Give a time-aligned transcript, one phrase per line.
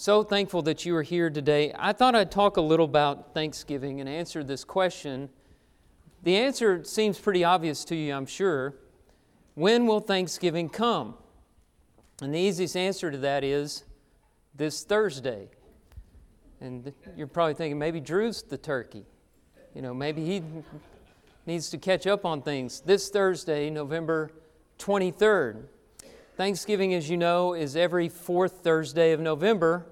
[0.00, 1.74] So thankful that you are here today.
[1.76, 5.28] I thought I'd talk a little about Thanksgiving and answer this question.
[6.22, 8.76] The answer seems pretty obvious to you, I'm sure.
[9.56, 11.16] When will Thanksgiving come?
[12.22, 13.82] And the easiest answer to that is
[14.54, 15.48] this Thursday.
[16.60, 19.04] And you're probably thinking maybe Drew's the turkey.
[19.74, 20.44] You know, maybe he
[21.44, 22.82] needs to catch up on things.
[22.82, 24.30] This Thursday, November
[24.78, 25.64] 23rd.
[26.38, 29.86] Thanksgiving, as you know, is every fourth Thursday of November.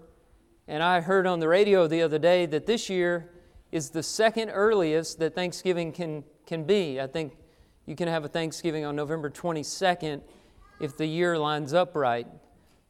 [0.68, 3.32] And I heard on the radio the other day that this year
[3.72, 7.00] is the second earliest that Thanksgiving can, can be.
[7.00, 7.36] I think
[7.84, 10.22] you can have a Thanksgiving on November 22nd
[10.78, 12.28] if the year lines up right.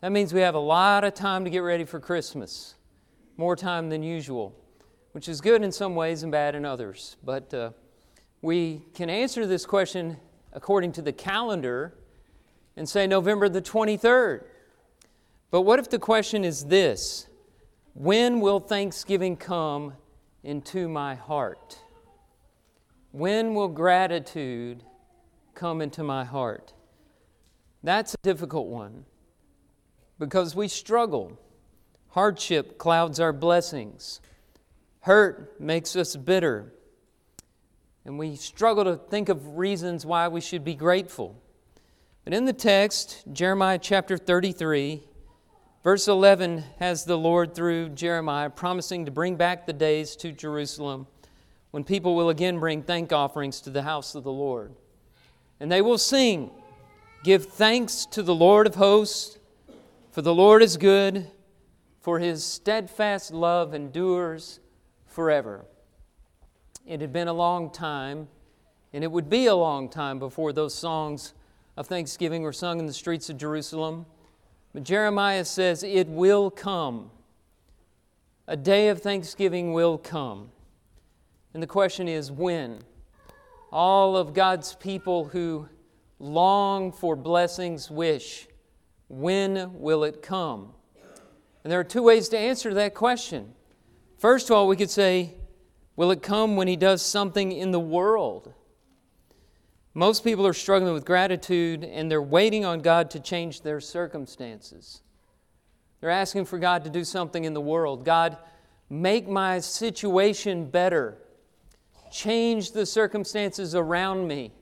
[0.03, 2.75] That means we have a lot of time to get ready for Christmas,
[3.39, 4.55] more time than usual,
[5.13, 7.17] which is good in some ways and bad in others.
[7.25, 7.71] But uh,
[8.43, 10.19] we can answer this question
[10.53, 11.95] according to the calendar
[12.77, 14.45] and say November the 23rd.
[15.51, 17.29] But what if the question is this
[17.95, 19.95] When will Thanksgiving come
[20.43, 21.79] into my heart?
[23.13, 24.83] When will gratitude
[25.55, 26.75] come into my heart?
[27.83, 29.07] That's a difficult one
[30.19, 31.39] because we struggle.
[32.09, 34.21] Hardship clouds our blessings,
[35.01, 36.73] hurt makes us bitter,
[38.07, 41.37] and we struggle to think of reasons why we should be grateful.
[42.27, 45.01] But in the text, Jeremiah chapter 33,
[45.85, 51.07] verse 11 has the Lord through Jeremiah promising to bring back the days to Jerusalem
[51.71, 54.75] when people will again bring thank offerings to the house of the Lord.
[55.61, 56.51] And they will sing,
[57.23, 59.39] Give thanks to the Lord of hosts,
[60.11, 61.31] for the Lord is good,
[62.01, 64.59] for his steadfast love endures
[65.07, 65.65] forever.
[66.89, 68.27] It had been a long time,
[68.93, 71.33] and it would be a long time before those songs
[71.77, 74.07] of thanksgiving were sung in the streets of Jerusalem.
[74.73, 77.11] But Jeremiah says, It will come.
[78.47, 80.51] A day of thanksgiving will come.
[81.53, 82.81] And the question is, when?
[83.73, 85.69] All of God's people who
[86.19, 88.47] long for blessings wish,
[89.09, 90.73] when will it come?
[91.65, 93.53] And there are two ways to answer that question.
[94.19, 95.35] First of all, we could say,
[95.97, 98.53] Will it come when He does something in the world?
[99.97, 105.01] Most people are struggling with gratitude and they're waiting on God to change their circumstances.
[106.01, 108.05] They're asking for God to do something in the world.
[108.05, 108.37] God,
[108.91, 111.17] make my situation better.
[112.13, 114.53] Change the circumstances around me.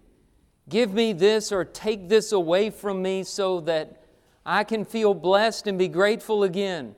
[0.69, 4.05] Give me this or take this away from me so that
[4.47, 6.95] I can feel blessed and be grateful again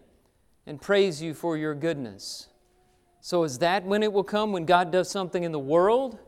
[0.66, 2.48] and praise you for your goodness.
[3.22, 4.52] So, is that when it will come?
[4.52, 6.18] When God does something in the world?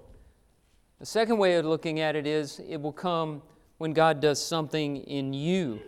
[0.99, 3.43] The second way of looking at it is it will come
[3.79, 5.81] when God does something in you.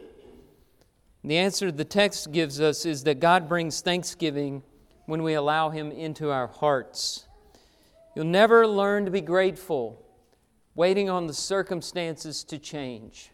[1.24, 4.62] The answer the text gives us is that God brings thanksgiving
[5.06, 7.26] when we allow Him into our hearts.
[8.14, 10.00] You'll never learn to be grateful
[10.76, 13.32] waiting on the circumstances to change.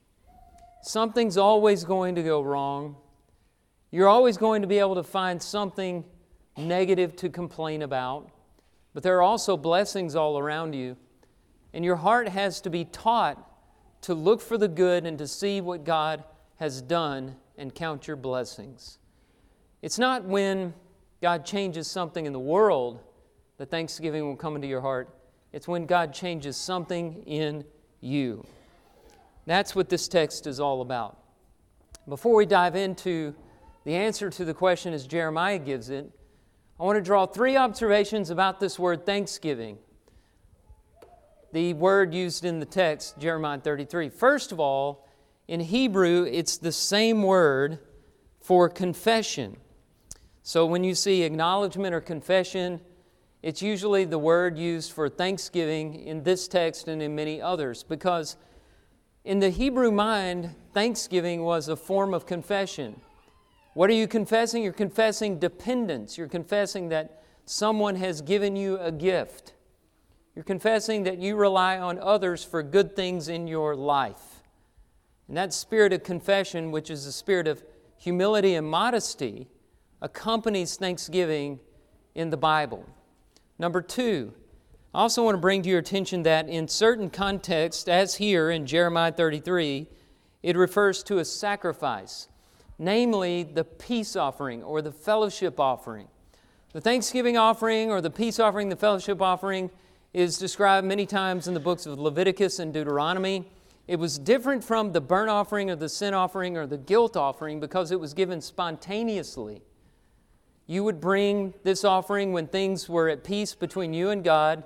[0.83, 2.97] Something's always going to go wrong.
[3.91, 6.05] You're always going to be able to find something
[6.57, 8.31] negative to complain about,
[8.95, 10.97] but there are also blessings all around you.
[11.77, 13.39] And your heart has to be taught
[14.01, 16.25] to look for the good and to see what God
[16.57, 18.99] has done and count your blessings.
[19.83, 20.73] It's not when
[21.21, 23.01] God changes something in the world
[23.59, 25.15] that thanksgiving will come into your heart.
[25.53, 27.63] It's when God changes something in
[28.01, 28.47] you.
[29.45, 31.19] That's what this text is all about.
[32.09, 33.35] Before we dive into
[33.85, 36.11] the answer to the question as Jeremiah gives it,
[36.81, 39.77] I want to draw three observations about this word thanksgiving
[41.53, 44.09] the word used in the text, Jeremiah 33.
[44.09, 45.07] First of all,
[45.49, 47.79] in Hebrew, it's the same word
[48.41, 49.57] for confession.
[50.43, 52.81] So when you see acknowledgement or confession,
[53.43, 58.37] it's usually the word used for thanksgiving in this text and in many others because
[59.25, 63.01] in the Hebrew mind, thanksgiving was a form of confession.
[63.75, 64.63] What are you confessing?
[64.63, 66.17] You're confessing dependence.
[66.17, 69.53] You're confessing that someone has given you a gift.
[70.37, 74.43] You're confessing that you rely on others for good things in your life.
[75.29, 77.65] And that spirit of confession, which is a spirit of
[77.97, 79.49] humility and modesty,
[80.03, 81.59] accompanies thanksgiving
[82.15, 82.85] in the Bible.
[83.59, 84.35] Number two,
[84.95, 88.67] I also want to bring to your attention that in certain contexts, as here in
[88.67, 89.87] Jeremiah 33,
[90.43, 92.29] it refers to a sacrifice,
[92.79, 96.09] namely the peace offering or the fellowship offering.
[96.75, 99.71] The thanksgiving offering or the peace offering, the fellowship offering,
[100.17, 103.45] is described many times in the books of Leviticus and Deuteronomy.
[103.87, 107.61] It was different from the burnt offering or the sin offering or the guilt offering
[107.61, 109.61] because it was given spontaneously.
[110.67, 114.65] you would bring this offering when things were at peace between you and God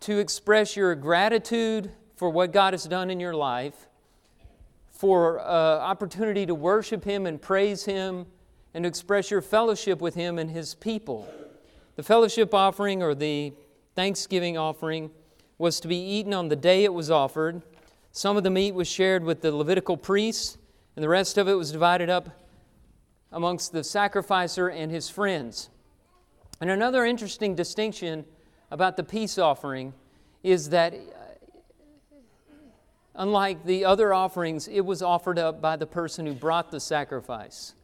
[0.00, 3.88] to express your gratitude for what God has done in your life,
[4.90, 5.44] for uh,
[5.78, 8.26] opportunity to worship Him and praise Him,
[8.74, 11.26] and to express your fellowship with Him and His people.
[11.96, 13.54] The fellowship offering or the
[13.94, 15.10] thanksgiving offering
[15.58, 17.62] was to be eaten on the day it was offered.
[18.10, 20.58] Some of the meat was shared with the Levitical priests,
[20.96, 22.28] and the rest of it was divided up
[23.30, 25.70] amongst the sacrificer and his friends.
[26.60, 28.24] And another interesting distinction
[28.70, 29.94] about the peace offering
[30.42, 30.94] is that,
[33.14, 37.74] unlike the other offerings, it was offered up by the person who brought the sacrifice.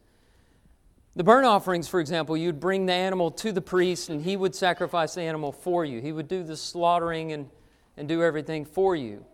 [1.15, 4.55] The burnt offerings, for example, you'd bring the animal to the priest and he would
[4.55, 6.01] sacrifice the animal for you.
[6.01, 7.49] He would do the slaughtering and,
[7.97, 9.25] and do everything for you.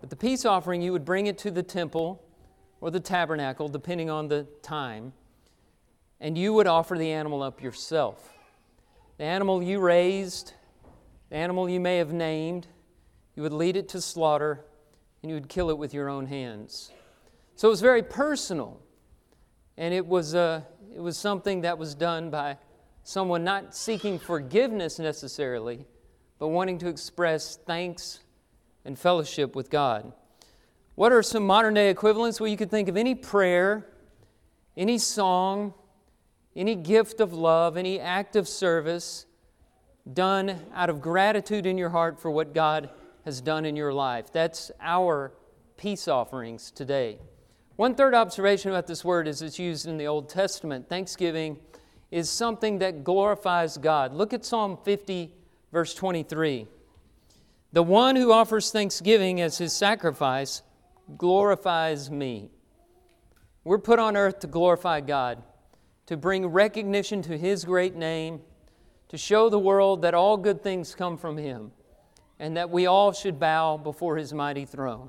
[0.00, 2.22] But the peace offering, you would bring it to the temple
[2.80, 5.12] or the tabernacle, depending on the time,
[6.20, 8.32] and you would offer the animal up yourself.
[9.18, 10.54] The animal you raised,
[11.28, 12.66] the animal you may have named,
[13.36, 14.64] you would lead it to slaughter
[15.22, 16.90] and you would kill it with your own hands.
[17.56, 18.80] So it was very personal,
[19.76, 20.62] and it was, uh,
[20.94, 22.58] it was something that was done by
[23.02, 25.86] someone not seeking forgiveness necessarily,
[26.38, 28.20] but wanting to express thanks
[28.84, 30.12] and fellowship with God.
[30.94, 32.40] What are some modern day equivalents?
[32.40, 33.86] Well, you could think of any prayer,
[34.76, 35.74] any song,
[36.56, 39.26] any gift of love, any act of service
[40.12, 42.90] done out of gratitude in your heart for what God
[43.24, 44.32] has done in your life.
[44.32, 45.32] That's our
[45.76, 47.18] peace offerings today.
[47.80, 50.90] One third observation about this word is it's used in the Old Testament.
[50.90, 51.56] Thanksgiving
[52.10, 54.12] is something that glorifies God.
[54.12, 55.32] Look at Psalm 50,
[55.72, 56.68] verse 23.
[57.72, 60.60] The one who offers thanksgiving as his sacrifice
[61.16, 62.50] glorifies me.
[63.64, 65.42] We're put on earth to glorify God,
[66.04, 68.42] to bring recognition to his great name,
[69.08, 71.72] to show the world that all good things come from him,
[72.38, 75.08] and that we all should bow before his mighty throne.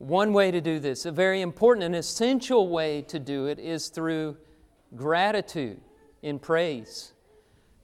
[0.00, 3.88] One way to do this, a very important and essential way to do it, is
[3.88, 4.36] through
[4.96, 5.80] gratitude
[6.22, 7.12] in praise.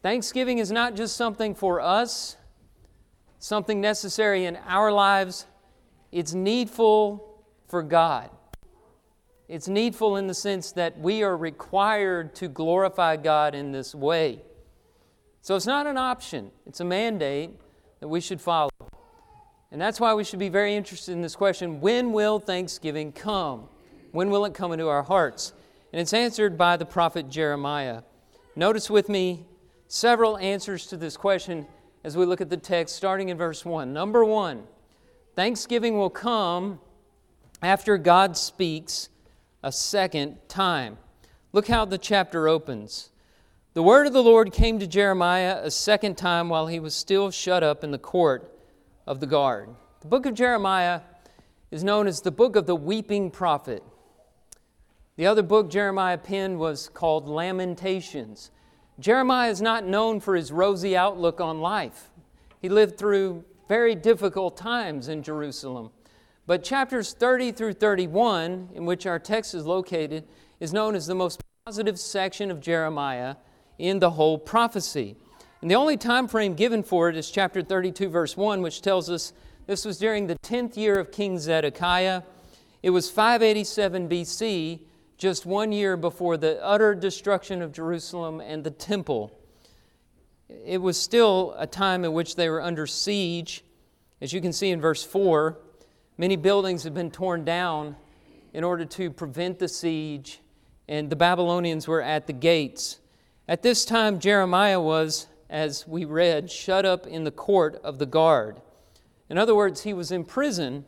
[0.03, 2.37] Thanksgiving is not just something for us
[3.39, 5.47] something necessary in our lives,
[6.11, 8.31] it's needful for God.
[9.49, 14.43] It's needful in the sense that we are required to glorify God in this way.
[15.43, 17.51] So it's not an option, it's a mandate
[18.01, 18.71] that we should follow.
[19.73, 23.69] And that's why we should be very interested in this question when will Thanksgiving come?
[24.13, 25.53] When will it come into our hearts?
[25.93, 28.03] And it's answered by the prophet Jeremiah.
[28.55, 29.45] Notice with me
[29.89, 31.67] several answers to this question
[32.05, 33.93] as we look at the text starting in verse 1.
[33.93, 34.65] Number one,
[35.35, 36.81] thanksgiving will come
[37.63, 39.09] after God speaks
[39.63, 40.99] a second time.
[41.53, 43.11] Look how the chapter opens.
[43.75, 47.31] The word of the Lord came to Jeremiah a second time while he was still
[47.31, 48.56] shut up in the court
[49.07, 49.69] of the guard.
[50.01, 51.01] The book of Jeremiah
[51.71, 53.83] is known as the book of the weeping prophet.
[55.17, 58.51] The other book Jeremiah penned was called Lamentations.
[58.99, 62.11] Jeremiah is not known for his rosy outlook on life.
[62.61, 65.91] He lived through very difficult times in Jerusalem.
[66.47, 70.25] But chapters 30 through 31, in which our text is located,
[70.61, 73.37] is known as the most positive section of Jeremiah
[73.79, 75.17] in the whole prophecy.
[75.63, 79.09] And the only time frame given for it is chapter 32, verse 1, which tells
[79.09, 79.33] us
[79.67, 82.23] this was during the 10th year of King Zedekiah.
[82.83, 84.81] It was 587 BC
[85.17, 89.33] just one year before the utter destruction of Jerusalem and the temple.
[90.49, 93.65] It was still a time in which they were under siege.
[94.21, 95.59] As you can see in verse 4,
[96.19, 97.97] many buildings had been torn down
[98.53, 100.41] in order to prevent the siege,
[100.87, 103.01] and the Babylonians were at the gates.
[103.49, 108.07] At this time, Jeremiah was, as we read, shut up in the court of the
[108.07, 108.61] guard.
[109.29, 110.85] In other words, he was in prison,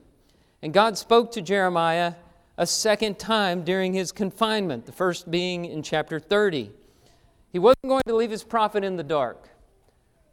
[0.62, 2.14] and God spoke to Jeremiah
[2.56, 6.70] a second time during his confinement, the first being in chapter 30.
[7.52, 9.48] He wasn't going to leave his prophet in the dark.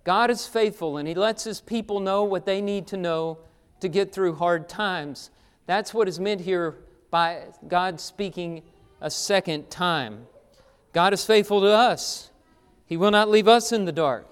[0.04, 3.40] God is faithful and he lets his people know what they need to know
[3.80, 5.30] to get through hard times.
[5.66, 6.76] That's what is meant here
[7.10, 8.64] by God speaking
[9.02, 10.28] a second time.
[10.94, 12.32] God is faithful to us.
[12.86, 14.28] He will not leave us in the dark.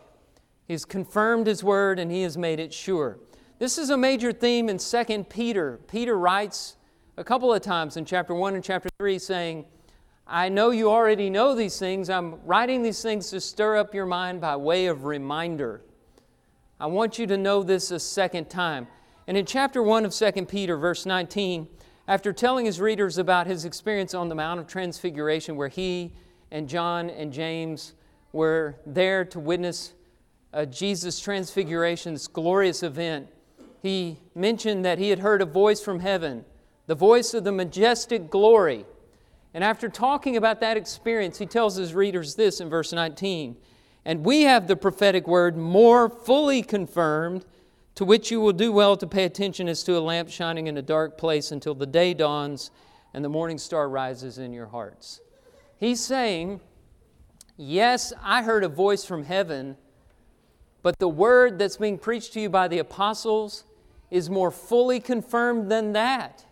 [0.66, 3.18] He has confirmed his word and he has made it sure.
[3.60, 5.80] This is a major theme in 2 Peter.
[5.88, 6.76] Peter writes
[7.18, 9.66] a couple of times in chapter 1 and chapter 3 saying,
[10.26, 12.10] I know you already know these things.
[12.10, 15.82] I'm writing these things to stir up your mind by way of reminder.
[16.80, 18.88] I want you to know this a second time.
[19.28, 21.68] And in chapter 1 of 2 Peter, verse 19,
[22.08, 26.14] after telling his readers about his experience on the Mount of Transfiguration, where he
[26.52, 27.94] and John and James
[28.34, 29.94] were there to witness
[30.54, 33.30] uh, Jesus' transfiguration, this glorious event,
[33.82, 36.44] he mentioned that he had heard a voice from heaven,
[36.88, 38.86] the voice of the majestic glory.
[39.54, 43.56] And after talking about that experience, he tells his readers this in verse 19
[44.04, 47.46] And we have the prophetic word more fully confirmed,
[47.96, 50.78] to which you will do well to pay attention as to a lamp shining in
[50.78, 52.72] a dark place until the day dawns
[53.14, 55.22] and the morning star rises in your hearts.
[55.78, 56.62] He's saying,
[57.66, 59.78] Yes, I heard a voice from heaven,
[60.82, 63.64] but the word that's being preached to you by the apostles
[64.12, 66.46] is more fully confirmed than that.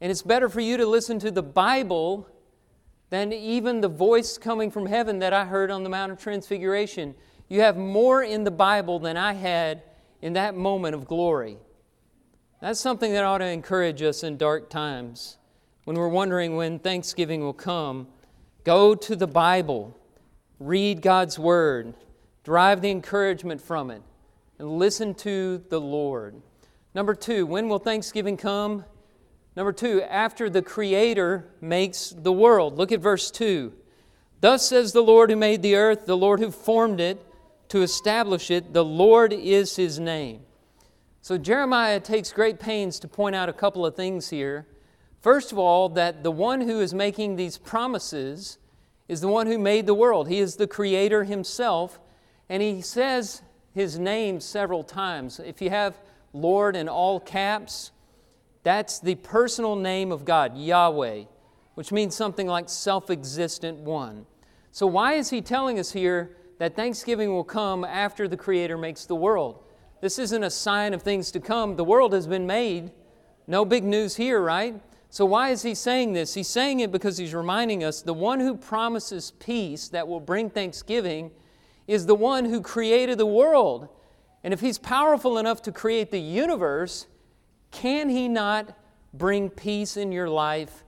[0.00, 2.28] And it's better for you to listen to the Bible
[3.10, 7.14] than even the voice coming from heaven that I heard on the Mount of Transfiguration.
[7.48, 9.84] You have more in the Bible than I had
[10.20, 11.58] in that moment of glory.
[12.60, 15.38] That's something that ought to encourage us in dark times
[15.84, 18.08] when we're wondering when Thanksgiving will come.
[18.64, 19.96] Go to the Bible,
[20.58, 21.94] read God's Word,
[22.44, 24.02] derive the encouragement from it,
[24.58, 26.40] and listen to the Lord.
[26.94, 28.84] Number two, when will Thanksgiving come?
[29.56, 32.76] Number two, after the Creator makes the world.
[32.78, 33.72] Look at verse 2.
[34.40, 37.24] Thus says the Lord who made the earth, the Lord who formed it
[37.68, 40.42] to establish it, the Lord is his name.
[41.20, 44.66] So Jeremiah takes great pains to point out a couple of things here.
[45.20, 48.58] First of all, that the one who is making these promises
[49.08, 50.28] is the one who made the world.
[50.28, 51.98] He is the creator himself,
[52.48, 53.42] and he says
[53.74, 55.40] his name several times.
[55.40, 55.98] If you have
[56.32, 57.90] Lord in all caps,
[58.62, 61.24] that's the personal name of God, Yahweh,
[61.74, 64.26] which means something like self existent one.
[64.72, 69.06] So, why is he telling us here that Thanksgiving will come after the Creator makes
[69.06, 69.62] the world?
[70.00, 71.76] This isn't a sign of things to come.
[71.76, 72.92] The world has been made.
[73.46, 74.80] No big news here, right?
[75.10, 76.34] So, why is he saying this?
[76.34, 80.50] He's saying it because he's reminding us the one who promises peace that will bring
[80.50, 81.30] thanksgiving
[81.86, 83.88] is the one who created the world.
[84.44, 87.06] And if he's powerful enough to create the universe,
[87.70, 88.76] can he not
[89.14, 90.84] bring peace in your life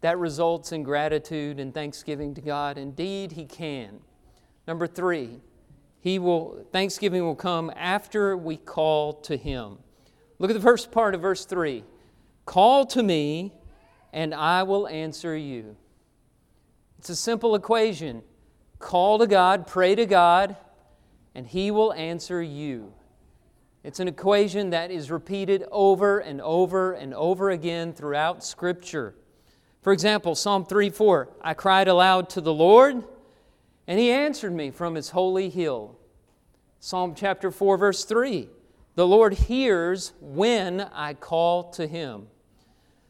[0.00, 2.76] that results in gratitude and thanksgiving to God?
[2.76, 4.00] Indeed, he can.
[4.66, 5.40] Number three,
[6.00, 9.78] he will, Thanksgiving will come after we call to him.
[10.40, 11.84] Look at the first part of verse 3.
[12.44, 13.52] Call to me,
[14.12, 15.76] and I will answer you.
[16.98, 18.22] It's a simple equation.
[18.78, 20.56] Call to God, pray to God,
[21.34, 22.92] and He will answer you.
[23.84, 29.14] It's an equation that is repeated over and over and over again throughout Scripture.
[29.82, 33.02] For example, Psalm 3 4, I cried aloud to the Lord,
[33.86, 35.98] and He answered me from His holy hill.
[36.78, 38.48] Psalm chapter 4, verse 3,
[38.94, 42.26] the Lord hears when I call to Him.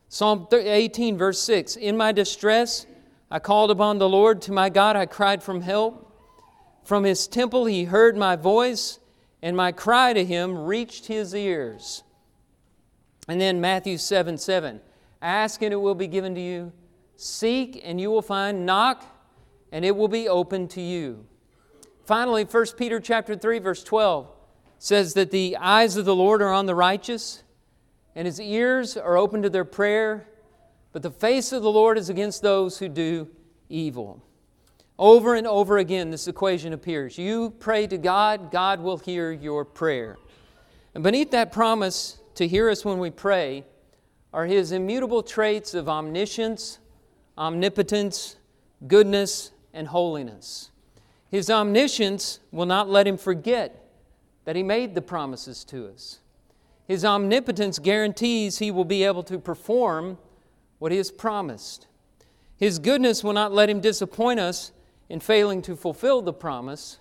[0.09, 2.87] Psalm 18, verse 6 In my distress,
[3.31, 4.43] I called upon the Lord.
[4.43, 6.11] To my God, I cried from help.
[6.85, 8.99] From his temple, he heard my voice,
[9.41, 12.03] and my cry to him reached his ears.
[13.29, 14.81] And then Matthew 7 7
[15.23, 16.73] Ask, and it will be given to you.
[17.17, 18.67] Seek, and you will find.
[18.67, 19.05] Knock,
[19.71, 21.25] and it will be open to you.
[22.05, 24.29] Finally, 1 Peter chapter 3, verse 12
[24.83, 27.45] says that the eyes of the Lord are on the righteous
[28.17, 30.27] and his ears are open to their prayer,
[30.91, 33.29] but the face of the Lord is against those who do
[33.69, 34.21] evil.
[34.99, 37.17] Over and over again, this equation appears.
[37.17, 40.19] You pray to God, God will hear your prayer.
[40.97, 43.63] And beneath that promise to hear us when we pray
[44.33, 46.81] are his immutable traits of omniscience,
[47.39, 48.35] omnipotence,
[48.89, 50.73] goodness, and holiness.
[51.31, 53.82] His omniscience will not let him forget
[54.45, 56.21] that he made the promises to us.
[56.87, 60.19] His omnipotence guarantees he will be able to perform
[60.79, 61.87] what he has promised.
[62.57, 64.73] His goodness will not let him disappoint us
[65.09, 66.99] in failing to fulfill the promise,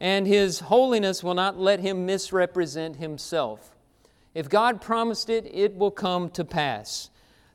[0.00, 3.76] and his holiness will not let him misrepresent himself.
[4.34, 7.10] If God promised it, it will come to pass.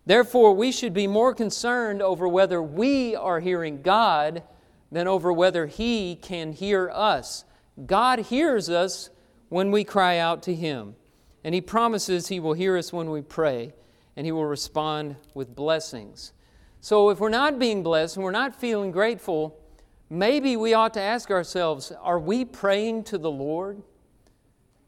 [0.06, 4.44] Therefore, we should be more concerned over whether we are hearing God
[4.92, 7.44] than over whether He can hear us.
[7.86, 9.10] God hears us
[9.50, 10.96] when we cry out to Him.
[11.44, 13.74] And He promises He will hear us when we pray,
[14.16, 16.34] and He will respond with blessings.
[16.82, 19.60] So if we're not being blessed and we're not feeling grateful,
[20.10, 23.82] maybe we ought to ask ourselves are we praying to the Lord?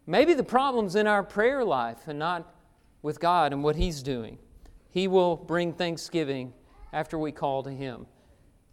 [0.06, 2.52] Maybe the problem's in our prayer life and not
[3.02, 4.40] with God and what He's doing.
[4.90, 6.54] He will bring thanksgiving
[6.92, 8.08] after we call to Him.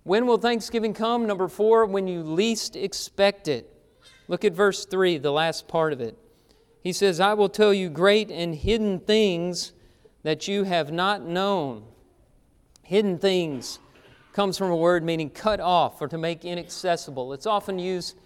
[0.04, 1.26] When will Thanksgiving come?
[1.26, 3.75] Number four, when you least expect it.
[4.28, 6.18] Look at verse 3, the last part of it.
[6.82, 9.72] He says, I will tell you great and hidden things
[10.22, 11.84] that you have not known.
[12.82, 13.78] Hidden things
[14.32, 17.32] comes from a word meaning cut off or to make inaccessible.
[17.32, 18.16] It's often used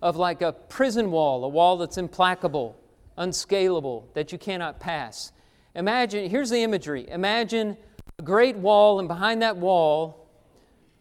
[0.00, 2.76] of like a prison wall, a wall that's implacable,
[3.16, 5.32] unscalable, that you cannot pass.
[5.74, 7.76] Imagine, here's the imagery imagine
[8.18, 10.28] a great wall, and behind that wall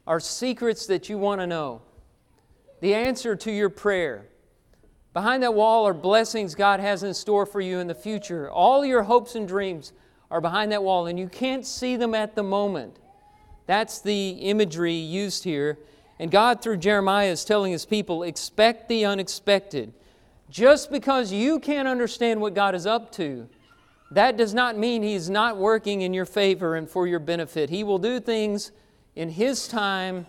[0.05, 1.81] are secrets that you want to know.
[2.81, 4.27] The answer to your prayer.
[5.17, 8.51] Behind that wall are blessings God has in store for you in the future.
[8.51, 9.91] All your hopes and dreams
[10.29, 12.97] are behind that wall, and you can't see them at the moment.
[13.65, 15.79] That's the imagery used here.
[16.19, 19.91] And God, through Jeremiah, is telling his people expect the unexpected.
[20.51, 23.50] Just because you can't understand what God is up to,
[24.12, 27.71] that does not mean He's not working in your favor and for your benefit.
[27.71, 28.71] He will do things
[29.15, 30.27] in His time,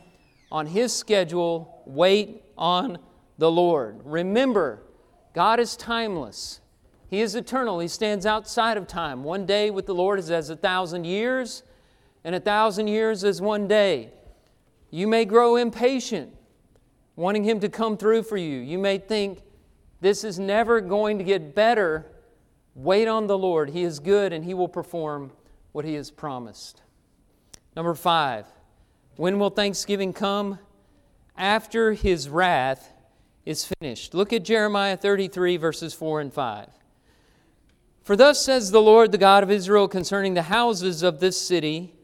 [0.51, 1.83] on His schedule.
[1.85, 2.99] Wait on
[3.39, 4.01] the Lord.
[4.05, 4.83] Remember,
[5.35, 6.61] God is timeless.
[7.09, 7.79] He is eternal.
[7.79, 9.25] He stands outside of time.
[9.25, 11.63] One day with the Lord is as a thousand years,
[12.25, 14.11] and a thousand years as one day.
[14.91, 16.35] You may grow impatient,
[17.17, 18.59] wanting Him to come through for you.
[18.59, 19.43] You may think,
[20.01, 22.07] this is never going to get better
[22.79, 23.71] Wait on the Lord.
[23.71, 25.33] He is good and He will perform
[25.73, 26.81] what He has promised.
[27.75, 28.47] Number five,
[29.17, 30.61] when will Thanksgiving come?
[31.37, 32.93] After His wrath
[33.49, 34.13] is finished.
[34.13, 36.69] Look at Jeremiah 33, verses 4 and 5.
[38.03, 41.95] For thus says the Lord, the God of Israel, concerning the houses of this city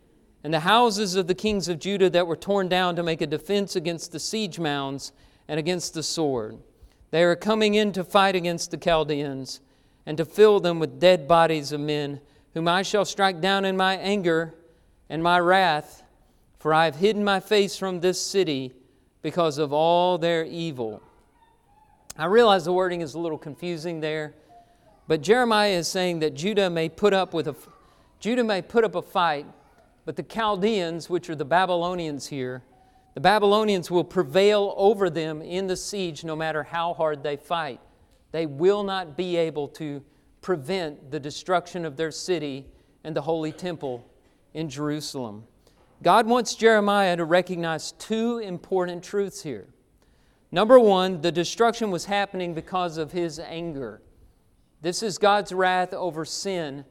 [0.42, 3.26] and the houses of the kings of Judah that were torn down to make a
[3.26, 5.12] defense against the siege mounds
[5.46, 6.56] and against the sword.
[7.10, 9.60] They are coming in to fight against the Chaldeans
[10.06, 12.22] and to fill them with dead bodies of men,
[12.54, 14.54] whom I shall strike down in my anger
[15.10, 16.04] and my wrath,
[16.58, 18.72] for I have hidden my face from this city
[19.20, 21.02] because of all their evil.
[22.16, 24.34] I realize the wording is a little confusing there,
[25.08, 27.56] but Jeremiah is saying that Judah may put up with a
[28.20, 29.46] Judah may put up a fight,
[30.04, 32.62] but the Chaldeans, which are the Babylonians here,
[33.14, 37.80] the Babylonians will prevail over them in the siege no matter how hard they fight
[38.34, 40.02] they will not be able to
[40.40, 42.66] prevent the destruction of their city
[43.04, 44.04] and the holy temple
[44.54, 45.44] in Jerusalem.
[46.02, 49.68] God wants Jeremiah to recognize two important truths here.
[50.54, 54.00] Number one, the destruction was happening because of his anger.
[54.82, 56.84] This is God's wrath over sin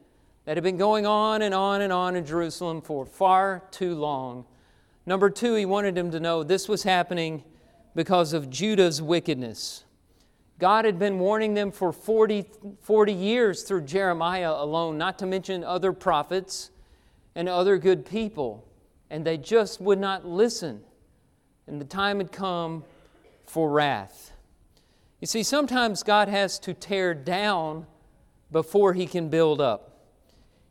[0.44, 4.44] that had been going on and on and on in Jerusalem for far too long.
[5.06, 7.42] Number two, he wanted him to know this was happening
[7.94, 9.84] because of Judah's wickedness.
[10.58, 12.44] God had been warning them for 40,
[12.82, 16.70] 40 years through Jeremiah alone, not to mention other prophets
[17.34, 18.68] and other good people,
[19.08, 20.82] and they just would not listen.
[21.66, 22.84] And the time had come
[23.54, 24.32] for wrath.
[25.20, 27.86] You see, sometimes God has to tear down
[28.50, 30.08] before He can build up.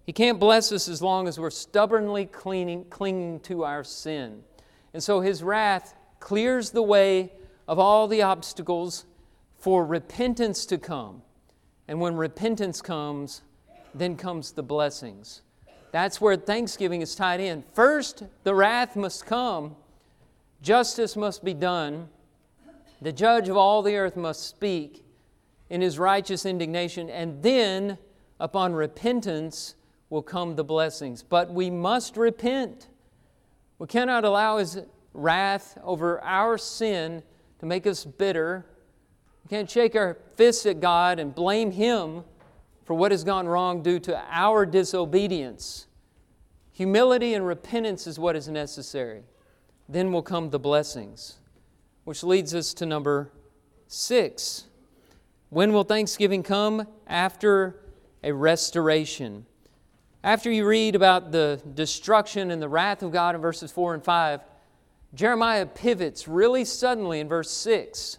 [0.05, 4.43] He can't bless us as long as we're stubbornly cleaning, clinging to our sin.
[4.93, 7.31] And so His wrath clears the way
[7.69, 9.05] of all the obstacles
[9.59, 11.21] for repentance to come.
[11.87, 13.43] And when repentance comes,
[13.95, 15.41] then comes the blessings.
[15.93, 17.63] That's where thanksgiving is tied in.
[17.71, 19.77] First, the wrath must come,
[20.61, 22.09] justice must be done,
[23.03, 25.03] the judge of all the earth must speak
[25.69, 27.97] in his righteous indignation, and then,
[28.39, 29.75] upon repentance,
[30.09, 31.23] will come the blessings.
[31.23, 32.87] But we must repent.
[33.79, 34.81] We cannot allow his
[35.13, 37.23] wrath over our sin
[37.59, 38.65] to make us bitter
[39.43, 42.23] we can't shake our fists at God and blame Him
[42.85, 45.87] for what has gone wrong due to our disobedience.
[46.71, 49.23] Humility and repentance is what is necessary.
[49.89, 51.39] Then will come the blessings,
[52.03, 53.31] which leads us to number
[53.87, 54.65] six.
[55.49, 56.87] When will Thanksgiving come?
[57.07, 57.79] After
[58.23, 59.45] a restoration.
[60.23, 64.03] After you read about the destruction and the wrath of God in verses 4 and
[64.03, 64.41] 5,
[65.13, 68.17] Jeremiah pivots really suddenly in verse 6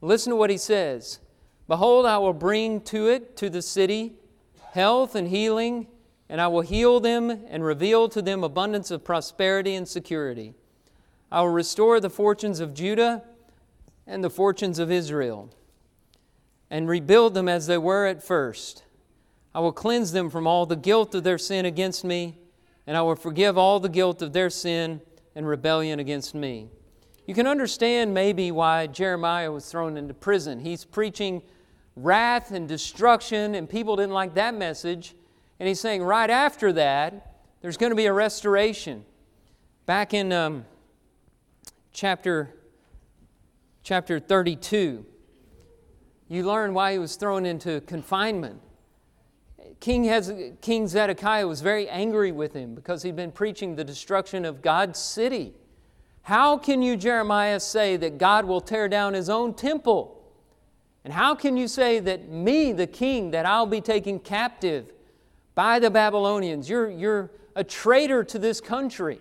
[0.00, 1.20] Listen to what he says
[1.68, 4.14] Behold, I will bring to it, to the city,
[4.72, 5.86] health and healing,
[6.28, 10.54] and I will heal them and reveal to them abundance of prosperity and security.
[11.32, 13.22] I will restore the fortunes of Judah
[14.06, 15.48] and the fortunes of Israel,
[16.70, 18.84] and rebuild them as they were at first.
[19.54, 22.36] I will cleanse them from all the guilt of their sin against me,
[22.86, 25.00] and I will forgive all the guilt of their sin
[25.34, 26.68] and rebellion against me.
[27.26, 30.60] You can understand maybe why Jeremiah was thrown into prison.
[30.60, 31.40] He's preaching
[31.96, 35.14] wrath and destruction, and people didn't like that message.
[35.58, 39.06] And he's saying, right after that, there's going to be a restoration.
[39.86, 40.66] Back in um,
[41.92, 42.54] chapter,
[43.82, 45.04] chapter 32,
[46.28, 48.60] you learn why he was thrown into confinement.
[49.80, 54.44] King, has, King Zedekiah was very angry with him because he'd been preaching the destruction
[54.44, 55.54] of God's city
[56.22, 60.22] How can you, Jeremiah, say that God will tear down his own temple?
[61.04, 64.92] And how can you say that me, the king, that I'll be taken captive
[65.56, 66.70] by the Babylonians?
[66.70, 69.18] You're, you're a traitor to this country.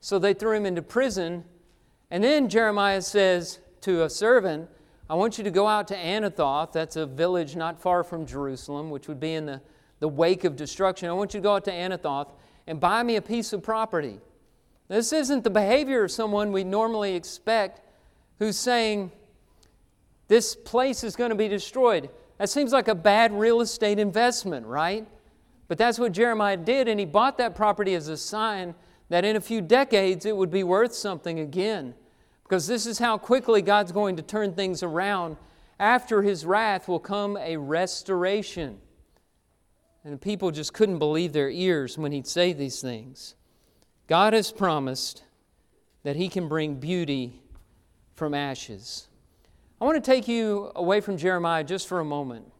[0.00, 1.44] So they threw him into prison.
[2.10, 4.68] And then Jeremiah says to a servant,
[5.08, 6.72] I want you to go out to Anathoth.
[6.72, 9.60] That's a village not far from Jerusalem, which would be in the,
[10.00, 11.08] the wake of destruction.
[11.08, 12.30] I want you to go out to Anathoth
[12.66, 14.18] and buy me a piece of property.
[14.88, 17.80] This isn't the behavior of someone we normally expect
[18.38, 19.10] who's saying,
[20.28, 22.10] This place is going to be destroyed.
[22.38, 25.06] That seems like a bad real estate investment, right?
[25.68, 28.74] But that's what Jeremiah did, and he bought that property as a sign
[29.08, 31.94] that in a few decades it would be worth something again.
[32.42, 35.36] Because this is how quickly God's going to turn things around.
[35.78, 38.78] After his wrath will come a restoration.
[40.04, 43.34] And the people just couldn't believe their ears when he'd say these things.
[44.06, 45.24] God has promised
[46.04, 47.42] that He can bring beauty
[48.14, 49.08] from ashes.
[49.80, 52.50] I want to take you away from Jeremiah just for a moment.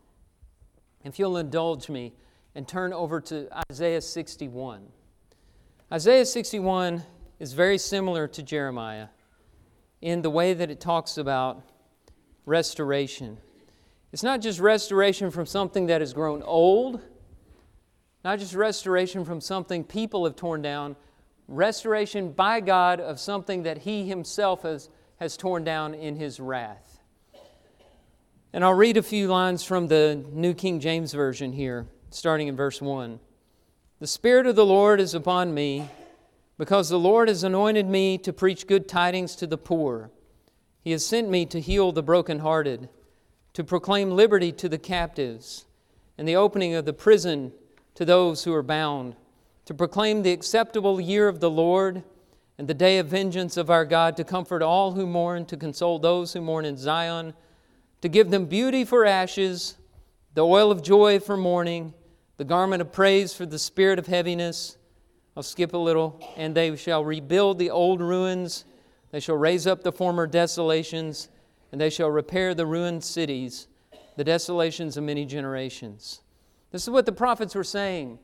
[1.05, 2.13] If you'll indulge me
[2.57, 4.89] and turn over to Isaiah 61.
[5.93, 7.05] Isaiah 61
[7.39, 9.07] is very similar to Jeremiah
[10.03, 11.63] in the way that it talks about
[12.45, 13.39] restoration.
[14.13, 17.01] It's not just restoration from something that has grown old,
[18.25, 20.97] not just restoration from something people have torn down,
[21.47, 24.89] restoration by God of something that He Himself has,
[25.21, 26.99] has torn down in His wrath.
[28.53, 32.57] And I'll read a few lines from the New King James Version here, starting in
[32.57, 33.21] verse 1.
[33.99, 35.89] The Spirit of the Lord is upon me,
[36.59, 40.11] because the Lord has anointed me to preach good tidings to the poor.
[40.83, 42.89] He has sent me to heal the brokenhearted,
[43.55, 45.65] to proclaim liberty to the captives,
[46.19, 47.53] and the opening of the prison
[47.95, 49.17] to those who are bound
[49.67, 52.05] to proclaim the acceptable year of the Lord
[52.57, 55.99] and the day of vengeance of our God, to comfort all who mourn, to console
[55.99, 57.35] those who mourn in Zion,
[58.01, 59.77] to give them beauty for ashes,
[60.33, 61.93] the oil of joy for mourning,
[62.37, 64.77] the garment of praise for the spirit of heaviness.
[65.37, 66.21] I'll skip a little.
[66.37, 68.65] And they shall rebuild the old ruins,
[69.11, 71.29] they shall raise up the former desolations,
[71.73, 73.69] and they shall repair the ruined cities,
[74.17, 76.21] the desolations of many generations.
[76.73, 78.19] This is what the prophets were saying.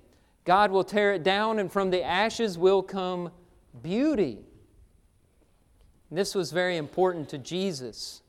[0.45, 3.31] God will tear it down, and from the ashes will come
[3.83, 4.41] beauty.
[6.11, 8.23] This was very important to Jesus.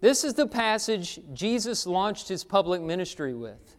[0.00, 3.75] This is the passage Jesus launched his public ministry with.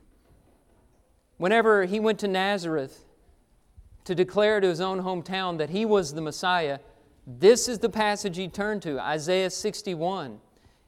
[1.38, 3.06] Whenever he went to Nazareth
[4.06, 6.80] to declare to his own hometown that he was the Messiah,
[7.26, 10.40] this is the passage he turned to Isaiah 61.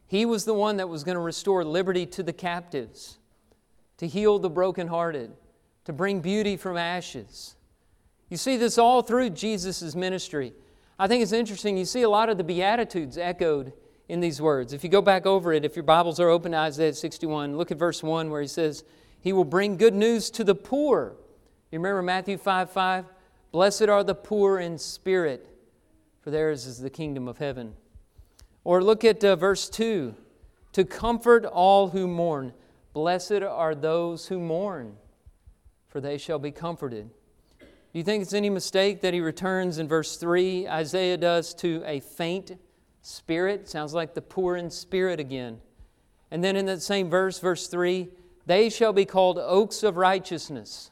[0.07, 3.19] He was the one that was going to restore liberty to the captives,
[3.97, 5.31] to heal the brokenhearted
[5.89, 7.55] to bring beauty from ashes.
[8.29, 10.53] You see this all through Jesus' ministry.
[10.99, 11.77] I think it's interesting.
[11.77, 13.73] You see a lot of the Beatitudes echoed
[14.07, 14.71] in these words.
[14.71, 17.71] If you go back over it, if your Bibles are open to Isaiah 61, look
[17.71, 18.83] at verse 1 where he says,
[19.21, 21.13] He will bring good news to the poor.
[21.71, 23.05] You remember Matthew 5 5?
[23.51, 25.47] Blessed are the poor in spirit,
[26.21, 27.73] for theirs is the kingdom of heaven.
[28.63, 30.15] Or look at uh, verse 2
[30.73, 32.53] To comfort all who mourn.
[32.93, 34.97] Blessed are those who mourn
[35.89, 37.09] for they shall be comforted.
[37.59, 41.83] Do you think it's any mistake that he returns in verse 3, Isaiah does, to
[41.85, 42.57] a faint
[43.01, 43.67] spirit?
[43.67, 45.59] Sounds like the poor in spirit again.
[46.29, 48.07] And then in that same verse, verse 3,
[48.49, 50.89] they shall be called oaks of righteousness.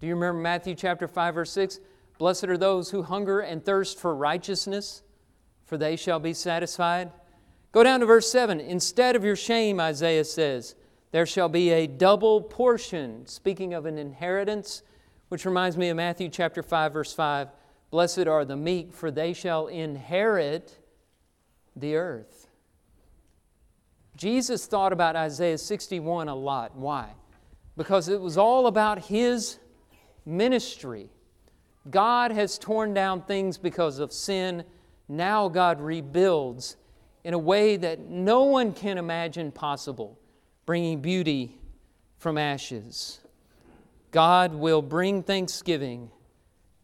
[0.00, 1.80] Do you remember Matthew chapter 5, verse 6?
[2.16, 5.02] Blessed are those who hunger and thirst for righteousness,
[5.66, 7.12] for they shall be satisfied.
[7.72, 8.58] Go down to verse 7.
[8.58, 10.74] Instead of your shame, Isaiah says,
[11.10, 14.82] there shall be a double portion, speaking of an inheritance,
[15.28, 17.48] which reminds me of Matthew chapter 5, verse 5.
[17.90, 20.78] Blessed are the meek, for they shall inherit
[21.76, 22.41] the earth.
[24.22, 26.76] Jesus thought about Isaiah 61 a lot.
[26.76, 27.10] Why?
[27.76, 29.58] Because it was all about his
[30.24, 31.10] ministry.
[31.90, 34.62] God has torn down things because of sin.
[35.08, 36.76] Now God rebuilds
[37.24, 40.20] in a way that no one can imagine possible
[40.66, 41.58] bringing beauty
[42.18, 43.18] from ashes.
[44.12, 46.12] God will bring thanksgiving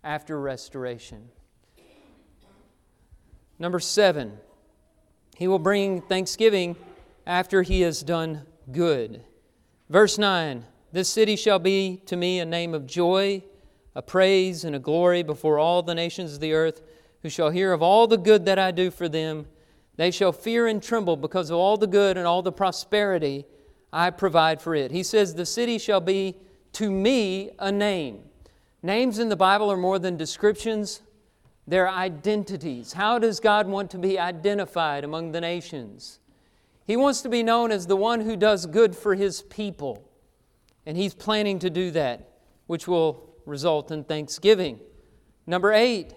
[0.03, 1.29] after restoration.
[3.61, 4.39] Number seven,
[5.37, 6.75] He will bring thanksgiving
[7.29, 9.23] after He has done good.
[9.89, 13.45] Verse 9 This city shall be to me a name of joy,
[13.95, 16.83] a praise, and a glory before all the nations of the earth,
[17.23, 19.47] who shall hear of all the good that I do for them.
[19.97, 23.45] They shall fear and tremble because of all the good and all the prosperity
[23.93, 24.91] I provide for it.
[24.91, 26.37] He says, The city shall be
[26.73, 28.21] to me a name.
[28.83, 31.03] Names in the Bible are more than descriptions,
[31.67, 32.95] they're identities.
[32.95, 36.21] How does God want to be identified among the nations?
[36.89, 40.11] He wants to be known as the one who does good for his people.
[40.87, 42.31] And he's planning to do that,
[42.67, 44.81] which will result in thanksgiving.
[45.47, 46.15] Number eight,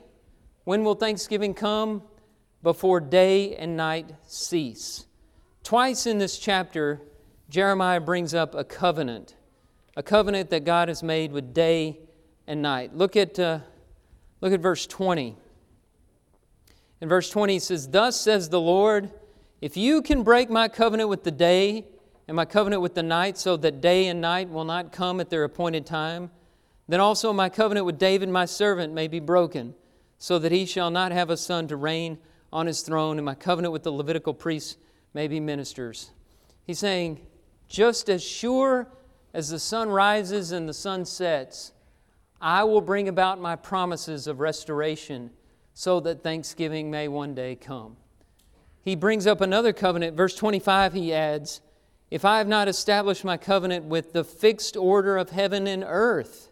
[0.64, 2.04] when will thanksgiving come?
[2.64, 5.08] Before day and night cease.
[5.62, 7.02] Twice in this chapter,
[7.50, 9.36] Jeremiah brings up a covenant,
[9.98, 12.00] a covenant that God has made with day
[12.48, 12.96] and night.
[12.96, 13.60] Look at, uh,
[14.40, 15.36] look at verse 20.
[17.02, 19.12] In verse 20, he says, Thus says the Lord,
[19.62, 21.86] if you can break my covenant with the day
[22.28, 25.30] and my covenant with the night, so that day and night will not come at
[25.30, 26.32] their appointed time,
[26.88, 29.76] then also my covenant with David my servant may be broken,
[30.18, 32.18] so that he shall not have a son to reign
[32.52, 34.78] on his throne, and my covenant with the Levitical priests
[35.14, 36.10] may be ministers.
[36.66, 37.22] He's saying,
[37.68, 38.88] just as sure
[39.34, 41.72] as the sun rises and the sun sets,
[42.42, 45.30] I will bring about my promises of restoration
[45.74, 47.98] so that thanksgiving may one day come
[48.84, 50.18] he brings up another covenant.
[50.18, 51.62] Verse 25, he adds,
[52.10, 56.50] If I have not established my covenant with the fixed order of heaven and earth,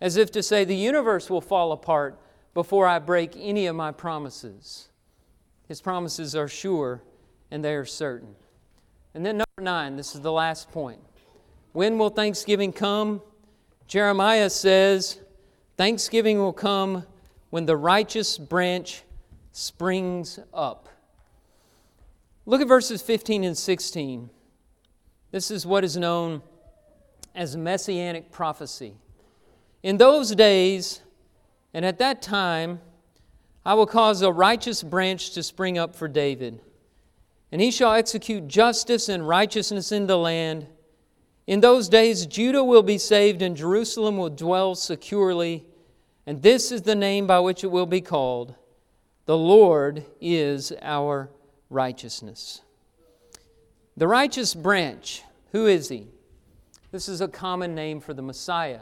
[0.00, 2.18] as if to say the universe will fall apart
[2.54, 4.88] before I break any of my promises.
[5.68, 7.02] His promises are sure
[7.50, 8.34] and they are certain.
[9.14, 11.00] And then, number nine, this is the last point.
[11.72, 13.22] When will Thanksgiving come?
[13.86, 15.18] Jeremiah says,
[15.76, 17.04] Thanksgiving will come
[17.50, 19.02] when the righteous branch
[19.52, 20.85] springs up.
[22.48, 24.30] Look at verses 15 and 16.
[25.32, 26.42] This is what is known
[27.34, 28.94] as messianic prophecy.
[29.82, 31.02] In those days
[31.74, 32.80] and at that time,
[33.64, 36.60] I will cause a righteous branch to spring up for David,
[37.50, 40.68] and he shall execute justice and righteousness in the land.
[41.48, 45.64] In those days, Judah will be saved, and Jerusalem will dwell securely.
[46.26, 48.54] And this is the name by which it will be called
[49.26, 51.28] The Lord is our
[51.70, 52.62] righteousness.
[53.96, 56.06] The righteous branch, who is he?
[56.92, 58.80] This is a common name for the Messiah.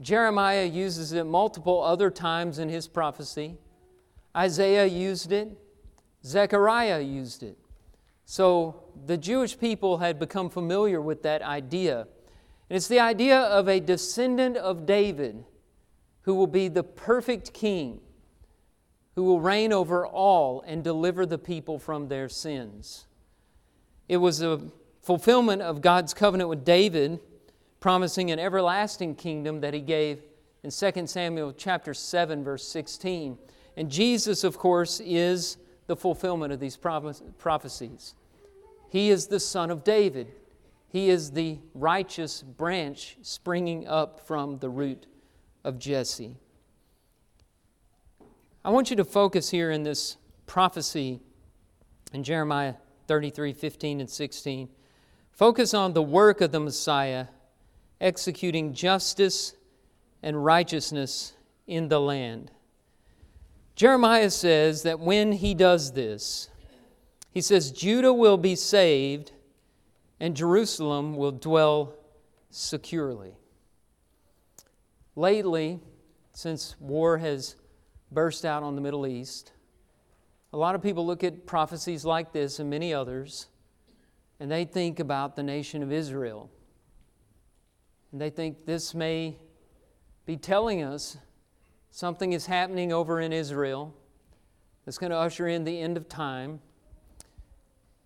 [0.00, 3.56] Jeremiah uses it multiple other times in his prophecy.
[4.36, 5.56] Isaiah used it.
[6.24, 7.56] Zechariah used it.
[8.26, 12.00] So the Jewish people had become familiar with that idea.
[12.68, 15.44] And it's the idea of a descendant of David
[16.22, 18.00] who will be the perfect king
[19.16, 23.06] who will reign over all and deliver the people from their sins.
[24.08, 24.60] It was a
[25.02, 27.18] fulfillment of God's covenant with David,
[27.80, 30.22] promising an everlasting kingdom that he gave
[30.62, 33.38] in 2 Samuel chapter 7 verse 16.
[33.76, 38.14] And Jesus of course is the fulfillment of these prophecies.
[38.90, 40.32] He is the son of David.
[40.88, 45.06] He is the righteous branch springing up from the root
[45.64, 46.36] of Jesse.
[48.66, 51.20] I want you to focus here in this prophecy
[52.12, 52.74] in Jeremiah
[53.06, 54.68] 33 15 and 16.
[55.30, 57.28] Focus on the work of the Messiah
[58.00, 59.54] executing justice
[60.20, 61.34] and righteousness
[61.68, 62.50] in the land.
[63.76, 66.48] Jeremiah says that when he does this,
[67.30, 69.30] he says, Judah will be saved
[70.18, 71.94] and Jerusalem will dwell
[72.50, 73.36] securely.
[75.14, 75.78] Lately,
[76.32, 77.54] since war has
[78.10, 79.52] burst out on the Middle East.
[80.52, 83.48] A lot of people look at prophecies like this and many others,
[84.40, 86.50] and they think about the nation of Israel.
[88.12, 89.36] And they think this may
[90.24, 91.16] be telling us
[91.90, 93.94] something is happening over in Israel
[94.84, 96.60] that's going to usher in the end of time,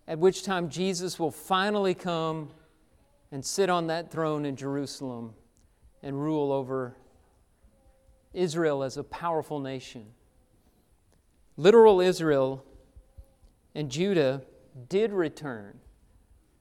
[0.07, 2.49] at which time Jesus will finally come
[3.31, 5.33] and sit on that throne in Jerusalem
[6.03, 6.95] and rule over
[8.33, 10.07] Israel as a powerful nation.
[11.57, 12.65] Literal Israel
[13.75, 14.41] and Judah
[14.89, 15.79] did return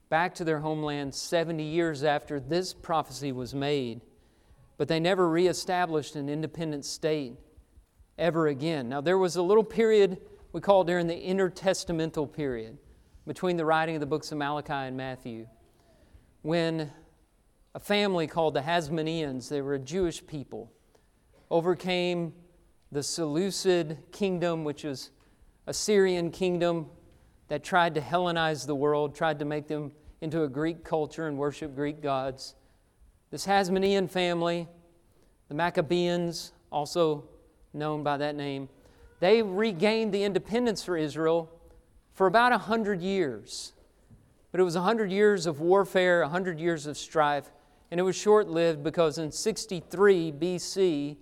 [0.09, 4.01] back to their homeland 70 years after this prophecy was made,
[4.77, 7.35] but they never reestablished an independent state
[8.19, 8.89] ever again.
[8.89, 10.19] Now, there was a little period
[10.53, 12.79] we call during the intertestamental period
[13.27, 15.47] between the writing of the books of Malachi and Matthew
[16.43, 16.91] when
[17.75, 20.73] a family called the Hasmoneans, they were a Jewish people,
[21.51, 22.33] overcame
[22.93, 25.11] the Seleucid kingdom, which was
[25.67, 26.87] a Syrian kingdom
[27.49, 31.37] that tried to Hellenize the world, tried to make them into a Greek culture and
[31.37, 32.55] worship Greek gods.
[33.31, 34.69] This Hasmonean family,
[35.49, 37.25] the Maccabeans, also
[37.73, 38.69] known by that name,
[39.21, 41.51] they regained the independence for Israel
[42.13, 43.73] for about 100 years.
[44.51, 47.51] But it was 100 years of warfare, 100 years of strife,
[47.91, 51.17] and it was short lived because in 63 BC,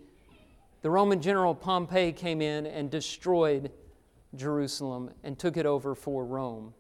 [0.82, 3.72] the Roman general Pompey came in and destroyed
[4.34, 6.74] Jerusalem and took it over for Rome.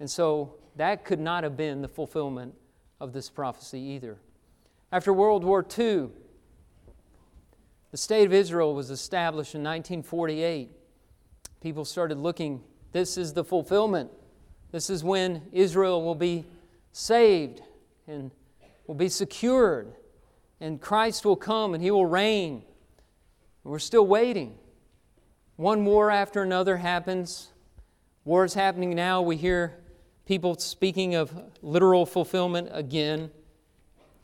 [0.00, 2.54] And so that could not have been the fulfillment
[3.00, 4.18] of this prophecy either.
[4.90, 6.08] After World War II,
[7.90, 10.70] the state of Israel was established in 1948.
[11.60, 14.10] People started looking, this is the fulfillment.
[14.70, 16.46] This is when Israel will be
[16.92, 17.62] saved
[18.06, 18.30] and
[18.86, 19.94] will be secured,
[20.60, 22.62] and Christ will come and he will reign.
[23.64, 24.58] We're still waiting.
[25.56, 27.50] One war after another happens.
[28.24, 29.22] War is happening now.
[29.22, 29.78] We hear
[30.26, 33.30] people speaking of literal fulfillment again.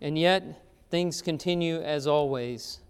[0.01, 2.81] And yet, things continue as always.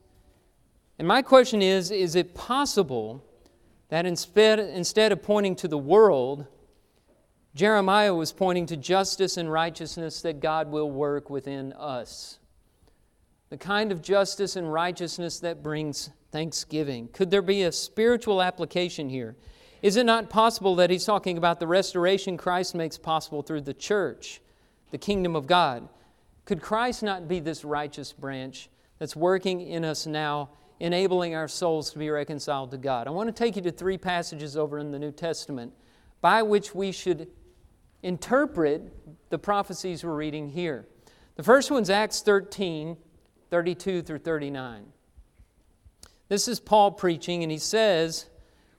[0.99, 3.25] And my question is is it possible
[3.89, 6.47] that instead, instead of pointing to the world,
[7.55, 12.39] Jeremiah was pointing to justice and righteousness that God will work within us?
[13.51, 17.09] The kind of justice and righteousness that brings thanksgiving.
[17.13, 19.37] Could there be a spiritual application here?
[19.81, 23.75] Is it not possible that he's talking about the restoration Christ makes possible through the
[23.75, 24.41] church,
[24.91, 25.89] the kingdom of God?
[26.45, 31.93] Could Christ not be this righteous branch that's working in us now, enabling our souls
[31.93, 33.07] to be reconciled to God?
[33.07, 35.73] I want to take you to three passages over in the New Testament
[36.21, 37.29] by which we should
[38.03, 38.83] interpret
[39.31, 40.87] the prophecies we're reading here.
[41.37, 42.97] The first one's Acts 13,
[43.51, 44.87] 32 through 39.
[46.29, 48.27] This is Paul preaching, and he says,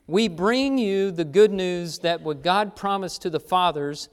[0.06, 4.10] We bring you the good news that what God promised to the fathers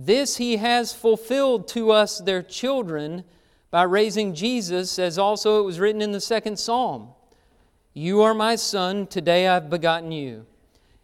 [0.00, 3.24] this he has fulfilled to us, their children,
[3.72, 7.08] by raising Jesus, as also it was written in the second psalm
[7.92, 10.46] You are my son, today I've begotten you.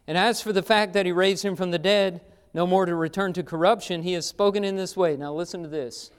[0.07, 2.21] And as for the fact that he raised him from the dead,
[2.53, 5.17] no more to return to corruption, he has spoken in this way.
[5.17, 6.09] Now listen to this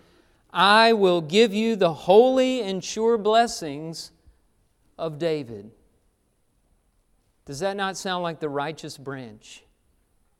[0.52, 4.12] I will give you the holy and sure blessings
[4.98, 5.70] of David.
[7.44, 9.62] Does that not sound like the righteous branch,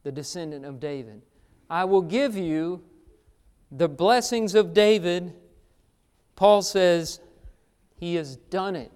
[0.03, 1.23] the descendant of David?
[1.71, 2.83] I will give you
[3.71, 5.33] the blessings of David.
[6.35, 7.21] Paul says,
[7.97, 8.93] He has done it,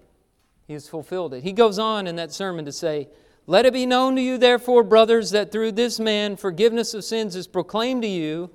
[0.67, 1.43] He has fulfilled it.
[1.43, 3.07] He goes on in that sermon to say,
[3.47, 7.35] Let it be known to you, therefore, brothers, that through this man forgiveness of sins
[7.35, 8.49] is proclaimed to you,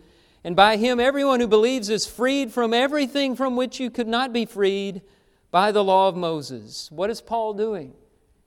[0.44, 4.32] and by him everyone who believes is freed from everything from which you could not
[4.32, 5.02] be freed
[5.50, 6.90] by the law of Moses.
[6.90, 7.94] What is Paul doing?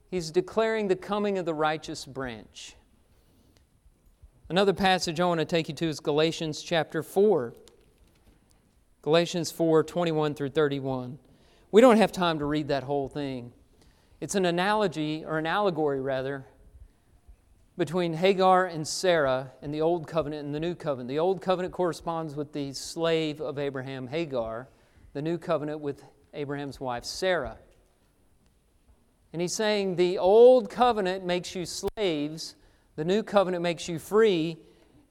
[0.10, 2.76] He's declaring the coming of the righteous branch.
[4.50, 7.54] Another passage I want to take you to is Galatians chapter 4.
[9.02, 11.20] Galatians 4 21 through 31.
[11.72, 13.54] We don't have time to read that whole thing.
[14.20, 16.46] It's an analogy, or an allegory rather,
[17.78, 21.08] between Hagar and Sarah in the Old Covenant and the New Covenant.
[21.08, 24.68] The Old Covenant corresponds with the slave of Abraham, Hagar,
[25.14, 27.58] the New Covenant with Abraham's wife, Sarah.
[29.34, 32.56] And he's saying the Old Covenant makes you slaves
[33.00, 34.58] the new covenant makes you free.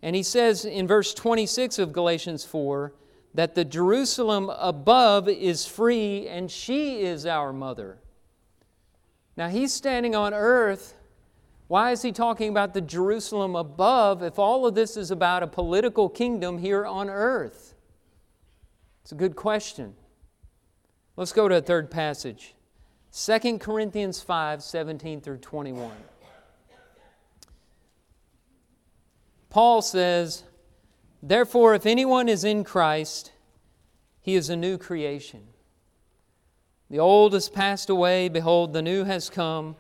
[0.03, 2.93] And he says in verse 26 of Galatians 4
[3.33, 7.97] that the Jerusalem above is free and she is our mother.
[9.39, 10.97] Now he's standing on earth.
[11.69, 15.47] Why is he talking about the Jerusalem above if all of this is about a
[15.47, 17.75] political kingdom here on earth?
[19.01, 19.95] It's a good question.
[21.19, 22.55] Let's go to a third passage
[23.13, 25.91] 2 Corinthians 5 17 through 21.
[29.51, 30.45] Paul says,
[31.21, 33.33] Therefore, if anyone is in Christ,
[34.21, 35.49] he is a new creation.
[36.89, 39.75] The old has passed away, behold, the new has come.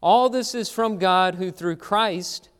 [0.00, 2.50] All this is from God, who through Christ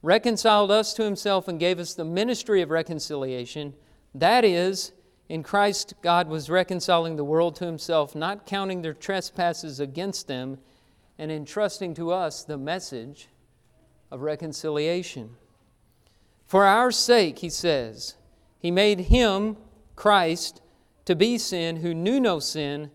[0.00, 3.74] reconciled us to himself and gave us the ministry of reconciliation.
[4.14, 4.92] That is,
[5.28, 10.58] in Christ, God was reconciling the world to himself, not counting their trespasses against them,
[11.18, 13.28] and entrusting to us the message
[14.10, 15.36] of reconciliation.
[16.46, 18.14] For our sake, he says,
[18.58, 19.56] he made him,
[19.96, 20.62] Christ,
[21.04, 22.90] to be sin who knew no sin,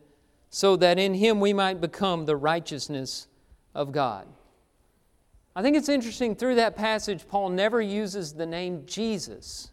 [0.49, 3.28] so that in him we might become the righteousness
[3.76, 4.28] of God.
[5.55, 9.70] I think it's interesting through that passage, Paul never uses the name Jesus.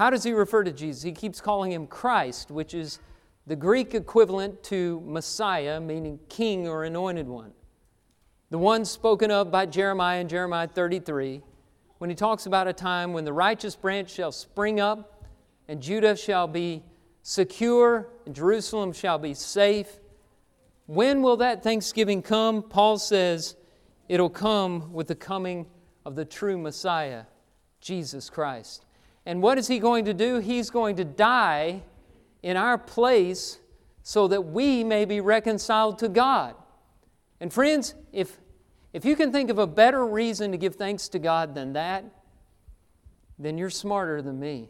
[0.00, 1.02] How does he refer to Jesus?
[1.02, 3.00] He keeps calling him Christ, which is
[3.46, 7.52] the Greek equivalent to Messiah, meaning king or anointed one.
[8.48, 11.42] The one spoken of by Jeremiah in Jeremiah 33
[11.98, 15.22] when he talks about a time when the righteous branch shall spring up,
[15.68, 16.82] and Judah shall be
[17.22, 20.00] secure, and Jerusalem shall be safe.
[20.86, 22.62] When will that thanksgiving come?
[22.62, 23.54] Paul says
[24.08, 25.66] it'll come with the coming
[26.06, 27.24] of the true Messiah,
[27.82, 28.86] Jesus Christ.
[29.26, 30.38] And what is he going to do?
[30.38, 31.82] He's going to die
[32.42, 33.58] in our place
[34.02, 36.54] so that we may be reconciled to God.
[37.40, 38.38] And friends, if,
[38.92, 42.04] if you can think of a better reason to give thanks to God than that,
[43.38, 44.68] then you're smarter than me.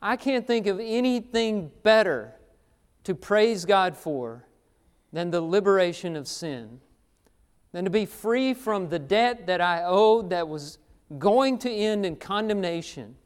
[0.00, 2.34] I can't think of anything better
[3.04, 4.46] to praise God for
[5.12, 6.80] than the liberation of sin,
[7.72, 10.78] than to be free from the debt that I owed that was
[11.18, 13.16] going to end in condemnation,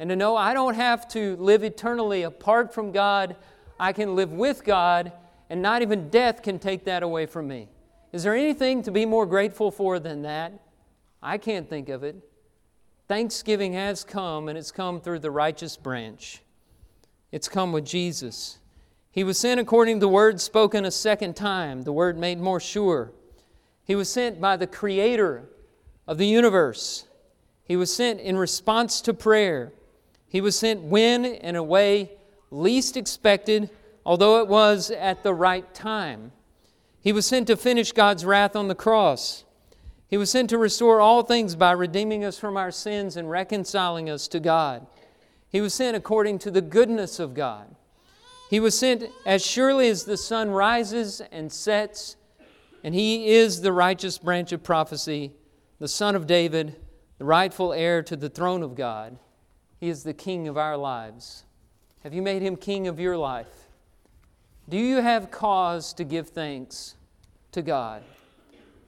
[0.00, 3.36] and to know I don't have to live eternally apart from God.
[3.78, 5.12] I can live with God,
[5.50, 7.68] and not even death can take that away from me.
[8.10, 10.54] Is there anything to be more grateful for than that?
[11.22, 12.16] I can't think of it.
[13.08, 16.40] Thanksgiving has come, and it's come through the righteous branch.
[17.30, 18.58] It's come with Jesus.
[19.10, 22.58] He was sent according to the word spoken a second time, the word made more
[22.58, 23.12] sure.
[23.84, 25.50] He was sent by the Creator
[26.06, 27.04] of the universe.
[27.64, 29.74] He was sent in response to prayer.
[30.30, 32.12] He was sent when in a way
[32.52, 33.68] least expected,
[34.06, 36.30] although it was at the right time.
[37.00, 39.44] He was sent to finish God's wrath on the cross.
[40.06, 44.08] He was sent to restore all things by redeeming us from our sins and reconciling
[44.08, 44.86] us to God.
[45.48, 47.74] He was sent according to the goodness of God.
[48.50, 52.14] He was sent as surely as the sun rises and sets,
[52.84, 55.32] and he is the righteous branch of prophecy,
[55.80, 56.76] the son of David,
[57.18, 59.18] the rightful heir to the throne of God.
[59.80, 61.44] He is the king of our lives.
[62.02, 63.68] Have you made him king of your life?
[64.68, 66.94] Do you have cause to give thanks
[67.52, 68.02] to God?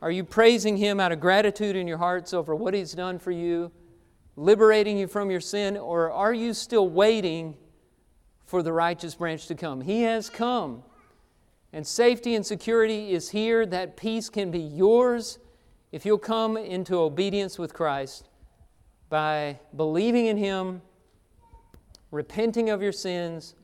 [0.03, 3.31] Are you praising Him out of gratitude in your hearts over what He's done for
[3.31, 3.73] you,
[4.37, 7.57] liberating you from your sin, or are you still waiting
[8.45, 9.81] for the righteous branch to come?
[9.81, 10.83] He has come,
[11.73, 13.65] and safety and security is here.
[13.65, 15.39] That peace can be yours
[15.91, 18.29] if you'll come into obedience with Christ
[19.13, 20.81] by believing in Him,
[22.11, 23.55] repenting of your sins,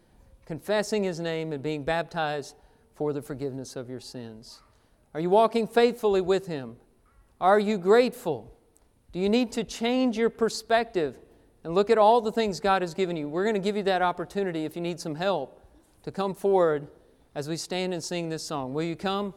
[0.45, 2.55] confessing His name, and being baptized
[2.95, 4.61] for the forgiveness of your sins.
[5.15, 6.77] Are you walking faithfully with Him?
[7.41, 8.53] Are you grateful?
[9.11, 11.17] Do you need to change your perspective
[11.65, 13.27] and look at all the things God has given you?
[13.27, 15.63] We're going to give you that opportunity if you need some help
[16.03, 16.89] to come forward
[17.35, 18.75] as we stand and sing this song.
[18.75, 19.33] Will you come?